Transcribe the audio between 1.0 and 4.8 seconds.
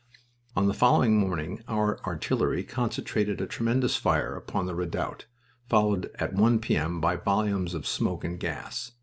morning our artillery concentrated a tremendous fire upon the